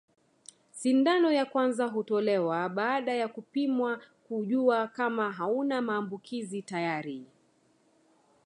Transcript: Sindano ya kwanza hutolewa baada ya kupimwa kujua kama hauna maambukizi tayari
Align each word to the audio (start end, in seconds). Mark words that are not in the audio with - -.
Sindano 0.71 1.31
ya 1.31 1.45
kwanza 1.45 1.85
hutolewa 1.87 2.69
baada 2.69 3.13
ya 3.13 3.27
kupimwa 3.27 4.01
kujua 4.27 4.87
kama 4.87 5.31
hauna 5.31 5.81
maambukizi 5.81 6.61
tayari 6.61 7.25